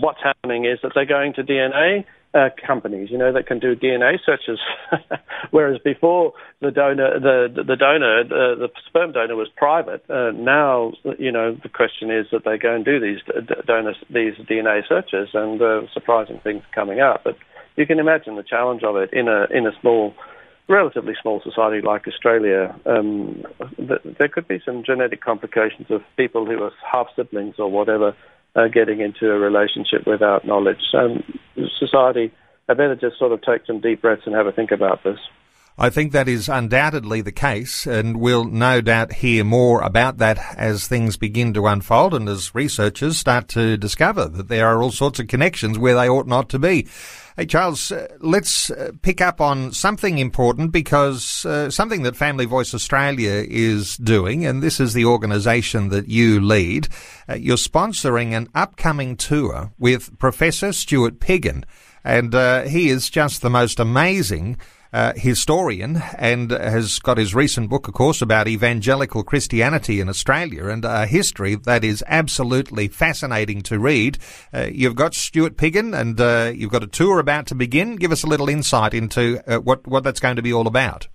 what's 0.00 0.22
happening 0.22 0.64
is 0.64 0.78
that 0.82 0.92
they're 0.94 1.04
going 1.04 1.34
to 1.34 1.42
DNA 1.42 2.04
uh, 2.32 2.48
companies, 2.64 3.10
you 3.10 3.18
know, 3.18 3.32
that 3.32 3.46
can 3.46 3.58
do 3.58 3.74
DNA 3.74 4.18
searches, 4.24 4.60
whereas 5.50 5.80
before 5.82 6.32
the 6.60 6.70
donor, 6.70 7.18
the 7.18 7.62
the 7.64 7.76
donor, 7.76 8.22
the, 8.24 8.54
the 8.56 8.68
sperm 8.86 9.12
donor 9.12 9.34
was 9.34 9.48
private. 9.56 10.04
Uh, 10.08 10.30
now, 10.32 10.92
you 11.18 11.32
know, 11.32 11.56
the 11.60 11.68
question 11.68 12.10
is 12.10 12.26
that 12.30 12.44
they 12.44 12.56
go 12.56 12.74
and 12.74 12.84
do 12.84 13.00
these 13.00 13.18
donors 13.66 13.96
these 14.10 14.34
DNA 14.48 14.86
searches, 14.88 15.30
and 15.34 15.60
uh, 15.60 15.82
surprising 15.92 16.38
things 16.40 16.62
coming 16.72 17.00
up. 17.00 17.22
But 17.24 17.36
you 17.76 17.86
can 17.86 17.98
imagine 17.98 18.36
the 18.36 18.44
challenge 18.44 18.84
of 18.84 18.96
it 18.96 19.12
in 19.12 19.26
a 19.26 19.46
in 19.50 19.66
a 19.66 19.72
small 19.80 20.14
relatively 20.68 21.14
small 21.20 21.42
society 21.42 21.84
like 21.84 22.06
Australia, 22.06 22.72
um, 22.86 23.44
th- 23.76 24.16
there 24.18 24.28
could 24.28 24.46
be 24.46 24.60
some 24.64 24.84
genetic 24.84 25.20
complications 25.20 25.90
of 25.90 26.00
people 26.16 26.46
who 26.46 26.62
are 26.62 26.70
half 26.90 27.08
siblings 27.16 27.56
or 27.58 27.68
whatever 27.68 28.14
uh, 28.54 28.68
getting 28.68 29.00
into 29.00 29.30
a 29.30 29.38
relationship 29.38 30.06
without 30.06 30.46
knowledge. 30.46 30.80
So, 30.90 31.22
society, 31.78 32.32
I 32.68 32.74
better 32.74 32.96
just 32.96 33.18
sort 33.18 33.32
of 33.32 33.42
take 33.42 33.66
some 33.66 33.80
deep 33.80 34.02
breaths 34.02 34.22
and 34.26 34.34
have 34.34 34.46
a 34.46 34.52
think 34.52 34.70
about 34.70 35.02
this. 35.04 35.18
I 35.82 35.88
think 35.88 36.12
that 36.12 36.28
is 36.28 36.50
undoubtedly 36.50 37.22
the 37.22 37.32
case, 37.32 37.86
and 37.86 38.20
we'll 38.20 38.44
no 38.44 38.82
doubt 38.82 39.14
hear 39.14 39.44
more 39.44 39.80
about 39.80 40.18
that 40.18 40.38
as 40.58 40.86
things 40.86 41.16
begin 41.16 41.54
to 41.54 41.66
unfold 41.66 42.12
and 42.12 42.28
as 42.28 42.54
researchers 42.54 43.16
start 43.16 43.48
to 43.48 43.78
discover 43.78 44.28
that 44.28 44.48
there 44.48 44.68
are 44.68 44.82
all 44.82 44.90
sorts 44.90 45.20
of 45.20 45.28
connections 45.28 45.78
where 45.78 45.94
they 45.94 46.06
ought 46.06 46.26
not 46.26 46.50
to 46.50 46.58
be. 46.58 46.86
Hey, 47.34 47.46
Charles, 47.46 47.90
uh, 47.90 48.08
let's 48.20 48.70
uh, 48.70 48.90
pick 49.00 49.22
up 49.22 49.40
on 49.40 49.72
something 49.72 50.18
important 50.18 50.70
because 50.70 51.46
uh, 51.46 51.70
something 51.70 52.02
that 52.02 52.14
Family 52.14 52.44
Voice 52.44 52.74
Australia 52.74 53.42
is 53.48 53.96
doing, 53.96 54.44
and 54.44 54.62
this 54.62 54.80
is 54.80 54.92
the 54.92 55.06
organisation 55.06 55.88
that 55.88 56.08
you 56.08 56.42
lead. 56.42 56.88
Uh, 57.26 57.36
you're 57.36 57.56
sponsoring 57.56 58.32
an 58.32 58.48
upcoming 58.54 59.16
tour 59.16 59.72
with 59.78 60.18
Professor 60.18 60.74
Stuart 60.74 61.20
Piggin, 61.20 61.64
and 62.04 62.34
uh, 62.34 62.64
he 62.64 62.90
is 62.90 63.08
just 63.08 63.40
the 63.40 63.48
most 63.48 63.80
amazing 63.80 64.58
uh, 64.92 65.12
historian 65.16 66.02
and 66.16 66.50
has 66.50 66.98
got 66.98 67.18
his 67.18 67.34
recent 67.34 67.68
book, 67.68 67.88
of 67.88 67.94
course, 67.94 68.20
about 68.20 68.48
evangelical 68.48 69.22
Christianity 69.22 70.00
in 70.00 70.08
Australia 70.08 70.66
and 70.66 70.84
a 70.84 71.06
history 71.06 71.54
that 71.54 71.84
is 71.84 72.04
absolutely 72.06 72.88
fascinating 72.88 73.62
to 73.62 73.78
read. 73.78 74.18
Uh, 74.52 74.68
you've 74.72 74.96
got 74.96 75.14
Stuart 75.14 75.56
Piggin 75.56 75.98
and 75.98 76.20
uh, 76.20 76.52
you've 76.54 76.72
got 76.72 76.82
a 76.82 76.88
tour 76.88 77.18
about 77.18 77.46
to 77.46 77.54
begin. 77.54 77.96
Give 77.96 78.12
us 78.12 78.22
a 78.22 78.28
little 78.28 78.48
insight 78.48 78.94
into 78.94 79.40
uh, 79.46 79.58
what, 79.60 79.86
what 79.86 80.04
that's 80.04 80.20
going 80.20 80.36
to 80.36 80.42
be 80.42 80.52
all 80.52 80.66
about. 80.66 81.08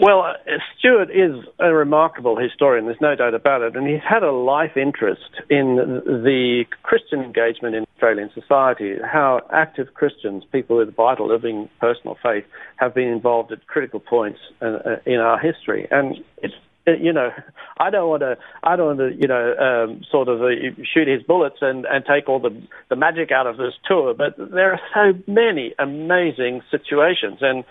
Well, 0.00 0.20
uh, 0.20 0.58
Stuart 0.78 1.10
is 1.10 1.44
a 1.58 1.72
remarkable 1.72 2.36
historian, 2.36 2.84
there's 2.84 3.00
no 3.00 3.14
doubt 3.14 3.34
about 3.34 3.62
it, 3.62 3.76
and 3.76 3.86
he's 3.86 4.02
had 4.06 4.22
a 4.22 4.30
life 4.30 4.76
interest 4.76 5.30
in 5.48 5.76
the 5.76 6.64
Christian 6.82 7.20
engagement 7.20 7.74
in 7.74 7.86
Australian 7.94 8.30
society, 8.34 8.96
how 9.02 9.40
active 9.50 9.94
Christians, 9.94 10.44
people 10.52 10.76
with 10.76 10.94
vital 10.94 11.28
living 11.28 11.70
personal 11.80 12.16
faith, 12.22 12.44
have 12.76 12.94
been 12.94 13.08
involved 13.08 13.52
at 13.52 13.66
critical 13.66 14.00
points 14.00 14.38
uh, 14.60 14.66
uh 14.66 14.96
in 15.06 15.16
our 15.16 15.38
history. 15.38 15.88
And 15.90 16.16
it's 16.38 16.54
you 16.86 17.12
know, 17.12 17.30
I 17.78 17.90
don't 17.90 18.08
want 18.08 18.20
to, 18.20 18.38
I 18.62 18.76
don't 18.76 18.98
want 18.98 18.98
to, 18.98 19.20
you 19.20 19.26
know, 19.26 19.56
um, 19.56 20.02
sort 20.10 20.28
of 20.28 20.40
uh, 20.40 20.46
shoot 20.94 21.08
his 21.08 21.22
bullets 21.22 21.56
and, 21.60 21.84
and 21.84 22.04
take 22.04 22.28
all 22.28 22.38
the, 22.38 22.56
the 22.88 22.96
magic 22.96 23.32
out 23.32 23.48
of 23.48 23.56
this 23.56 23.74
tour, 23.88 24.14
but 24.14 24.36
there 24.38 24.72
are 24.72 24.80
so 24.94 25.18
many 25.26 25.74
amazing 25.78 26.62
situations. 26.70 27.38
And 27.40 27.64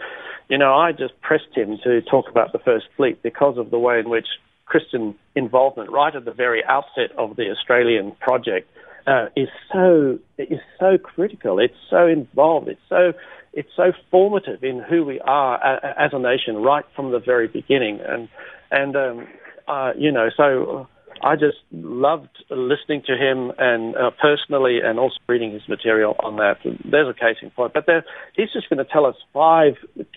you 0.50 0.58
know, 0.58 0.74
I 0.74 0.92
just 0.92 1.20
pressed 1.22 1.56
him 1.56 1.78
to 1.84 2.02
talk 2.02 2.30
about 2.30 2.52
the 2.52 2.60
First 2.60 2.86
Fleet 2.96 3.22
because 3.24 3.58
of 3.58 3.72
the 3.72 3.80
way 3.80 4.00
in 4.00 4.10
which 4.10 4.28
Christian 4.66 5.16
involvement 5.36 5.92
right 5.92 6.16
at 6.16 6.26
the 6.26 6.34
very 6.34 6.64
outset 6.66 7.12
of 7.18 7.36
the 7.36 7.52
Australian 7.52 8.12
project 8.20 8.70
uh, 9.08 9.28
is 9.36 9.50
so 9.72 10.20
is 10.38 10.60
so 10.80 10.98
critical. 10.98 11.60
It's 11.60 11.76
so 11.90 12.08
involved. 12.08 12.68
It's 12.68 12.82
so 12.90 13.14
it's 13.54 13.70
so 13.76 13.94
formative 14.12 14.64
in 14.64 14.80
who 14.80 15.06
we 15.06 15.20
are 15.22 15.64
as 15.64 16.12
a 16.14 16.20
nation 16.20 16.58
right 16.58 16.86
from 16.96 17.12
the 17.12 17.20
very 17.20 17.48
beginning. 17.48 18.00
And 18.02 18.28
and 18.72 18.96
um, 18.96 19.28
uh, 19.68 19.94
you 19.98 20.12
know, 20.12 20.30
so 20.36 20.88
I 21.24 21.36
just 21.36 21.58
loved 21.72 22.30
listening 22.50 23.04
to 23.08 23.14
him 23.14 23.52
and 23.58 23.96
uh, 23.96 24.12
personally, 24.22 24.80
and 24.84 25.00
also 25.00 25.16
reading 25.28 25.52
his 25.52 25.68
material 25.68 26.16
on 26.24 26.38
that. 26.38 26.58
There's 26.64 27.08
a 27.08 27.14
case 27.14 27.38
in 27.42 27.52
point, 27.52 27.74
but 27.74 27.86
there, 27.86 28.04
he's 28.36 28.52
just 28.52 28.70
going 28.70 28.84
to 28.84 28.92
tell 28.92 29.06
us 29.06 29.16
five 29.34 29.74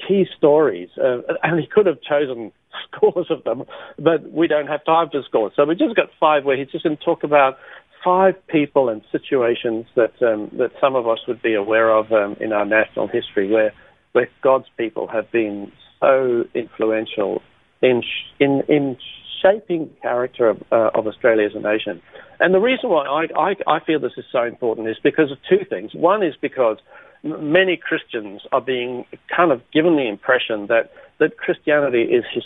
key 0.07 0.27
stories, 0.37 0.89
uh, 0.99 1.21
and 1.43 1.61
he 1.61 1.67
could 1.67 1.87
have 1.87 2.01
chosen 2.03 2.53
scores 2.91 3.27
of 3.31 3.45
them, 3.45 3.65
but 3.99 4.31
we 4.33 4.49
don't 4.49 4.67
have 4.67 4.85
time 4.85 5.09
for 5.11 5.23
scores. 5.27 5.53
So 5.57 5.65
we 5.65 5.75
just 5.77 5.97
got 5.97 6.09
five 6.19 6.45
where 6.45 6.57
he's 6.57 6.69
just 6.69 6.85
going 6.85 6.97
to 6.97 7.05
talk 7.05 7.23
about 7.23 7.59
five 8.05 8.35
people 8.49 8.89
and 8.89 9.03
situations 9.11 9.87
that 9.97 10.13
um, 10.23 10.51
that 10.59 10.71
some 10.81 10.95
of 10.95 11.07
us 11.09 11.19
would 11.27 11.43
be 11.43 11.55
aware 11.55 11.91
of 11.91 12.13
um, 12.13 12.37
in 12.41 12.53
our 12.53 12.65
national 12.65 13.09
history, 13.09 13.51
where 13.51 13.73
where 14.13 14.29
God's 14.43 14.67
people 14.77 15.07
have 15.07 15.31
been 15.31 15.73
so 16.01 16.45
influential 16.55 17.43
in 17.83 18.03
in 18.41 18.63
in 18.69 18.97
shaping 19.43 19.91
character 20.03 20.49
of, 20.49 20.63
uh, 20.73 20.91
of 20.95 21.07
Australia 21.07 21.47
as 21.47 21.55
a 21.55 21.61
nation. 21.61 22.03
And 22.41 22.55
the 22.55 22.61
reason 22.61 22.91
why 22.91 23.05
I, 23.07 23.41
I, 23.41 23.55
I 23.67 23.85
feel 23.85 23.99
this 24.01 24.13
is 24.17 24.25
so 24.31 24.45
important 24.45 24.89
is 24.89 24.97
because 25.03 25.31
of 25.33 25.39
two 25.49 25.65
things. 25.69 25.93
One 25.95 26.23
is 26.23 26.35
because 26.41 26.79
many 27.23 27.77
Christians 27.77 28.43
are 28.53 28.61
being 28.61 29.05
kind 29.35 29.51
of 29.51 29.63
given 29.73 29.97
the 29.97 30.09
impression 30.09 30.67
that, 30.69 30.93
that 31.19 31.37
Christianity 31.37 32.03
is 32.03 32.25
his, 32.33 32.45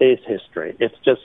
is 0.00 0.18
history. 0.26 0.76
It's 0.80 0.96
just 1.04 1.22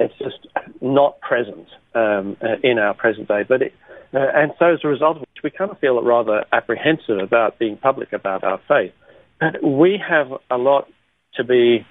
it's 0.00 0.16
just 0.18 0.46
not 0.80 1.20
present 1.20 1.68
um, 1.94 2.36
uh, 2.42 2.56
in 2.62 2.78
our 2.78 2.94
present 2.94 3.28
day. 3.28 3.42
But 3.46 3.60
it, 3.60 3.74
uh, 4.14 4.18
and 4.34 4.52
so 4.58 4.72
as 4.72 4.80
a 4.82 4.88
result 4.88 5.18
of 5.18 5.20
which 5.20 5.42
we 5.44 5.50
kind 5.50 5.70
of 5.70 5.78
feel 5.78 6.02
rather 6.02 6.44
apprehensive 6.52 7.18
about 7.18 7.58
being 7.58 7.76
public 7.76 8.12
about 8.14 8.42
our 8.42 8.58
faith. 8.66 8.92
But 9.38 9.62
we 9.62 10.02
have 10.08 10.28
a 10.50 10.56
lot 10.56 10.88
to 11.34 11.44
be 11.44 11.86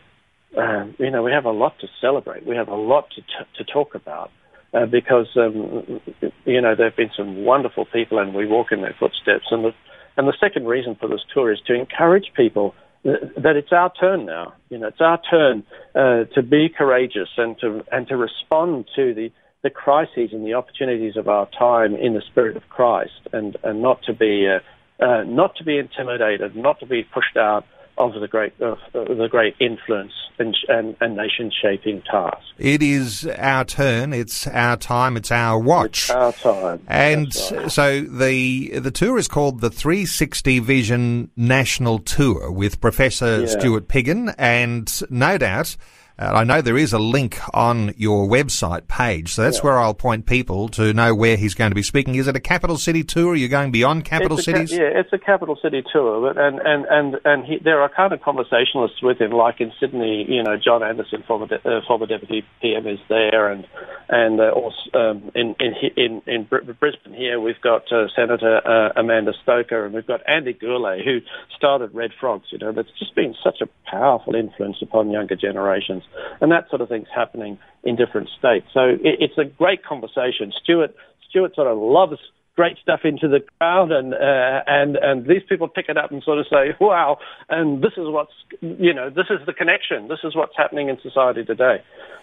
um, 0.58 0.96
you 0.98 1.12
know, 1.12 1.24
we 1.24 1.32
have 1.32 1.46
a 1.46 1.52
lot 1.52 1.80
to 1.80 1.88
celebrate. 2.02 2.46
We 2.46 2.56
have 2.56 2.70
a 2.70 2.76
lot 2.76 3.10
to, 3.12 3.22
t- 3.22 3.50
to 3.58 3.64
talk 3.64 3.96
about 3.96 4.32
uh, 4.74 4.86
because, 4.86 5.28
um, 5.36 6.02
you 6.46 6.62
know, 6.62 6.76
there 6.76 6.90
have 6.90 6.96
been 6.96 7.12
some 7.16 7.44
wonderful 7.44 7.86
people 7.86 8.20
and 8.20 8.34
we 8.34 8.46
walk 8.46 8.72
in 8.72 8.82
their 8.82 8.96
footsteps. 9.00 9.46
And 9.52 9.66
the, 9.66 9.74
and 10.18 10.28
the 10.28 10.34
second 10.40 10.66
reason 10.66 10.96
for 10.96 11.08
this 11.08 11.22
tour 11.34 11.52
is 11.52 11.60
to 11.68 11.74
encourage 11.74 12.32
people 12.36 12.74
that, 13.04 13.56
it's 13.56 13.72
our 13.72 13.94
turn 13.94 14.26
now. 14.26 14.54
You 14.70 14.80
know, 14.80 14.88
it's 14.88 15.02
our 15.02 15.22
turn 15.30 15.64
uh, 15.96 16.26
to 16.36 16.42
be 16.42 16.70
courageous 16.70 17.30
and 17.38 17.58
to, 17.60 17.84
and 17.92 18.08
to 18.08 18.18
respond 18.18 18.90
to 18.96 19.14
the, 19.14 19.32
the 19.64 19.70
crises 19.70 20.32
and 20.34 20.46
the 20.46 20.56
opportunities 20.56 21.16
of 21.16 21.28
our 21.28 21.48
time 21.58 21.96
in 21.96 22.14
the 22.14 22.22
spirit 22.22 22.58
of 22.58 22.68
Christ 22.70 23.22
and, 23.32 23.56
and 23.64 23.82
not 23.82 24.04
to 24.04 24.14
be, 24.14 24.48
uh, 24.48 25.04
uh 25.04 25.24
not 25.24 25.56
to 25.58 25.64
be 25.64 25.78
intimidated, 25.78 26.56
not 26.56 26.80
to 26.80 26.86
be 26.86 27.04
pushed 27.04 27.38
out 27.38 27.66
of 28.00 28.14
the 28.20 28.28
great 28.28 28.60
of 28.62 28.78
the 28.94 29.28
great 29.30 29.56
influence 29.60 30.14
and, 30.40 30.56
and, 30.70 30.96
and 31.02 31.16
nation 31.16 31.52
shaping 31.62 32.02
task. 32.10 32.40
It 32.58 32.82
is 32.82 33.28
our 33.38 33.66
turn. 33.66 34.14
It's 34.14 34.48
our 34.48 34.78
time. 34.78 35.18
It's 35.18 35.32
our 35.32 35.60
watch. 35.60 36.04
It's 36.04 36.10
our 36.12 36.32
time. 36.34 36.82
And 36.88 37.36
right. 37.52 37.72
so 37.72 38.02
the 38.02 38.80
the 38.80 38.92
tour 38.92 39.18
is 39.18 39.28
called 39.28 39.62
the 39.62 39.70
360 39.70 40.60
Vision 40.60 41.30
National 41.36 42.00
Tour 42.00 42.52
with 42.52 42.82
Professor 42.82 43.42
yeah. 43.42 43.48
Stuart 43.48 43.88
Piggin, 43.88 44.34
and 44.38 44.90
no 45.10 45.38
doubt. 45.38 45.76
Uh, 46.20 46.34
I 46.34 46.44
know 46.44 46.62
there 46.62 46.78
is 46.78 46.92
a 46.92 47.00
link 47.00 47.40
on 47.54 47.94
your 47.96 48.28
website 48.28 48.88
page, 48.88 49.34
so 49.34 49.44
that's 49.44 49.60
yeah. 49.60 49.64
where 49.64 49.80
I'll 49.80 49.94
point 49.94 50.26
people 50.26 50.68
to 50.70 50.94
know 50.94 51.16
where 51.16 51.38
he's 51.38 51.54
going 51.54 51.72
to 51.72 51.76
be 51.76 51.84
speaking. 51.84 52.16
Is 52.16 52.28
it 52.28 52.36
a 52.36 52.42
capital 52.42 52.78
city 52.78 53.04
tour? 53.04 53.32
Are 53.32 53.36
you 53.36 53.48
going 53.48 53.72
beyond 53.72 54.04
capital 54.04 54.38
cities? 54.38 54.72
Yeah, 54.72 54.90
it's 54.94 55.14
a 55.14 55.18
capital 55.18 55.58
city 55.62 55.82
tour, 55.94 56.22
but, 56.22 56.42
and 56.42 56.60
and 56.60 56.86
and 56.90 57.16
and 57.24 57.46
he, 57.46 57.60
there 57.64 57.82
are 57.82 57.90
kind 57.90 58.12
of 58.12 58.22
conversationalists 58.22 59.02
with 59.02 59.20
him, 59.22 59.32
like 59.32 59.62
in 59.62 59.72
Sydney. 59.80 60.26
You 60.28 60.44
know, 60.44 60.58
John 60.58 60.84
Anderson, 60.84 61.24
former 61.26 61.48
de- 61.48 61.66
uh, 61.66 61.82
former 61.88 62.06
deputy 62.06 62.44
PM, 62.62 62.86
is 62.86 63.00
there, 63.08 63.50
and 63.50 63.66
and 64.10 64.42
uh, 64.42 64.50
also 64.50 64.76
um, 64.96 65.32
in 65.36 65.56
in 65.60 65.74
in 65.96 66.22
in 66.28 66.44
Brisbane 66.44 67.14
here 67.14 67.40
we've 67.40 67.62
got 67.62 67.92
uh, 67.92 68.08
Senator 68.16 68.62
uh, 68.66 69.00
Amanda 69.00 69.34
Stoker, 69.44 69.86
and 69.86 69.94
we've 69.94 70.08
got 70.08 70.22
Andy 70.28 70.54
Gourlay, 70.54 71.04
who 71.04 71.20
started 71.56 71.94
Red 71.94 72.12
Frogs. 72.20 72.48
You 72.52 72.58
know, 72.58 72.72
that's 72.72 72.90
just 72.98 73.16
been 73.16 73.36
such 73.44 73.62
a 73.62 73.68
powerful 73.90 74.36
influence 74.36 74.78
upon 74.82 75.12
younger 75.12 75.36
generations, 75.36 76.04
and 76.42 76.52
that 76.52 76.70
sort 76.70 76.82
of 76.82 76.90
thing's 76.90 77.08
happening 77.14 77.58
in 77.84 77.96
different 77.96 78.30
states. 78.38 78.68
So 78.74 78.82
it, 78.82 79.20
it's 79.20 79.38
a 79.38 79.46
great 79.46 79.84
conversation. 79.84 80.52
Stuart 80.64 80.96
Stuart 81.30 81.56
sort 81.56 81.68
of 81.68 81.78
loves 81.78 82.20
great 82.56 82.78
stuff 82.84 83.02
into 83.06 83.30
the 83.30 83.40
crowd, 83.58 83.90
and 83.92 84.14
uh, 84.14 84.60
and 84.68 84.98
and 84.98 85.26
these 85.26 85.44
people 85.48 85.70
pick 85.70 85.86
it 85.88 85.98
up 85.98 86.12
and 86.12 86.22
sort 86.24 86.40
of 86.40 86.46
say, 86.50 86.76
"Wow!" 86.82 87.20
And 87.48 87.82
this 87.82 87.94
is 87.94 88.08
what's 88.08 88.34
you 88.62 88.94
know, 88.94 89.10
this 89.10 89.28
is 89.30 89.40
the 89.46 89.54
connection. 89.54 90.10
This 90.10 90.20
is 90.24 90.36
what's 90.36 90.58
happening 90.58 90.90
in 90.90 90.98
society 91.02 91.46
today, 91.46 91.78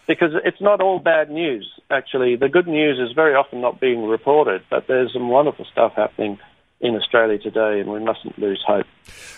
because 0.07 0.33
it's 0.45 0.61
not 0.61 0.83
all 0.83 0.99
bad 0.99 1.31
news. 1.31 1.67
Actually, 1.91 2.37
the 2.37 2.51
good 2.51 2.67
news 2.67 2.99
is 2.99 3.15
very 3.15 3.35
often 3.35 3.63
not 3.63 3.81
being 3.81 4.05
reported, 4.05 4.63
but 4.69 4.85
there's 4.89 5.13
some 5.15 5.31
wonderful 5.31 5.67
stuff 5.73 5.93
happening 5.97 6.39
in 6.81 6.95
Australia 6.95 7.39
today, 7.39 7.81
and 7.81 7.91
we 7.91 8.01
mustn't 8.01 8.39
lose 8.39 8.63
hope. 8.67 8.87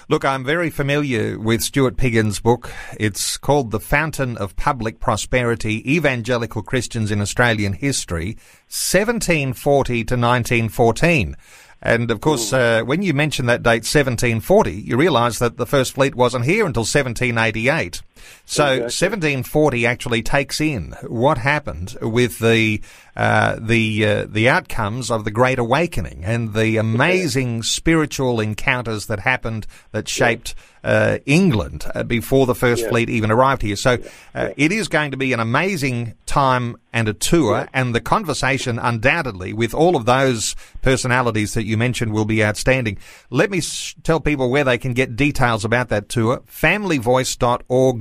Look, 0.09 0.25
I'm 0.25 0.45
very 0.45 0.71
familiar 0.71 1.39
with 1.39 1.63
Stuart 1.63 1.97
Piggin's 1.97 2.41
book. 2.41 2.73
It's 2.99 3.37
called 3.37 3.71
The 3.71 3.81
Fountain 3.81 4.37
of 4.39 4.57
Public 4.57 4.99
Prosperity 5.01 5.83
Evangelical 5.91 6.63
Christians 6.63 7.11
in 7.11 7.21
Australian 7.21 7.75
History, 7.75 8.37
1740 8.69 9.93
to 10.05 10.15
1914. 10.15 11.37
And 11.81 12.11
of 12.11 12.21
course, 12.21 12.53
uh, 12.53 12.83
when 12.85 13.03
you 13.03 13.15
mention 13.15 13.47
that 13.47 13.63
date, 13.63 13.85
1740, 13.85 14.73
you 14.73 14.97
realise 14.97 15.39
that 15.39 15.59
the 15.59 15.67
first 15.67 15.93
fleet 15.93 16.15
wasn't 16.15 16.45
here 16.45 16.67
until 16.67 16.81
1788. 16.81 18.03
So 18.45 18.65
exactly. 18.65 18.83
1740 18.83 19.87
actually 19.87 20.23
takes 20.23 20.61
in 20.61 20.95
what 21.07 21.39
happened 21.39 21.97
with 22.01 22.39
the 22.39 22.81
uh, 23.19 23.59
the 23.61 24.07
uh, 24.07 24.27
the 24.29 24.49
outcomes 24.49 25.11
of 25.11 25.25
the 25.25 25.31
Great 25.33 25.59
Awakening 25.59 26.25
and 26.25 26.55
the 26.55 26.77
amazing 26.79 27.65
spiritual 27.65 28.41
encounters 28.41 29.07
that 29.07 29.19
happened 29.21 29.67
that 29.91 30.09
shaped 30.09 30.55
uh, 30.85 31.19
England 31.27 31.85
uh, 31.95 32.03
before 32.05 32.47
the 32.47 32.55
First 32.55 32.85
yeah. 32.85 32.89
Fleet 32.91 33.11
even 33.11 33.31
arrived 33.31 33.63
here. 33.63 33.77
So 33.77 33.99
uh, 34.35 34.51
it 34.57 34.71
is 34.71 34.89
going 34.89 35.11
to 35.11 35.17
be 35.17 35.33
an 35.33 35.41
amazing 35.41 36.15
time 36.27 36.77
and 36.93 37.09
a 37.09 37.13
tour, 37.13 37.69
and 37.75 37.95
the 37.95 38.01
conversation 38.01 38.79
undoubtedly 38.79 39.53
with 39.53 39.75
all 39.75 39.97
of 39.97 40.07
those 40.07 40.57
personalities 40.81 41.55
that 41.55 41.65
you 41.65 41.77
mentioned 41.77 42.13
will 42.13 42.25
be 42.25 42.43
outstanding. 42.43 42.99
Let 43.31 43.51
me 43.51 43.61
sh- 43.61 43.97
tell 44.03 44.21
people 44.21 44.51
where 44.51 44.65
they 44.65 44.79
can 44.79 44.95
get 44.95 45.17
details 45.17 45.65
about 45.65 45.89
that 45.91 46.09
tour. 46.09 46.43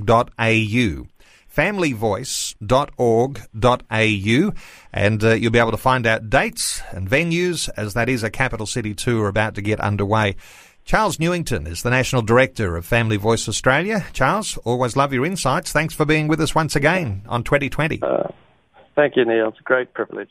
Familyvoice.org.au 0.08 1.06
familyvoice.org.au 1.58 4.52
and 4.92 5.24
uh, 5.24 5.34
you'll 5.34 5.50
be 5.50 5.58
able 5.58 5.72
to 5.72 5.76
find 5.76 6.06
out 6.06 6.30
dates 6.30 6.80
and 6.92 7.10
venues 7.10 7.68
as 7.76 7.94
that 7.94 8.08
is 8.08 8.22
a 8.22 8.30
capital 8.30 8.66
city 8.66 8.94
tour 8.94 9.26
about 9.26 9.56
to 9.56 9.62
get 9.62 9.80
underway. 9.80 10.36
Charles 10.84 11.18
Newington 11.18 11.66
is 11.66 11.82
the 11.82 11.90
National 11.90 12.22
Director 12.22 12.76
of 12.76 12.86
Family 12.86 13.16
Voice 13.16 13.48
Australia. 13.48 14.06
Charles, 14.12 14.56
always 14.58 14.96
love 14.96 15.12
your 15.12 15.26
insights. 15.26 15.72
Thanks 15.72 15.94
for 15.94 16.06
being 16.06 16.28
with 16.28 16.40
us 16.40 16.54
once 16.54 16.76
again 16.76 17.22
on 17.28 17.42
2020. 17.42 18.02
Uh, 18.02 18.28
thank 18.94 19.16
you, 19.16 19.24
Neil. 19.24 19.48
It's 19.48 19.58
a 19.60 19.64
great 19.64 19.92
privilege. 19.92 20.30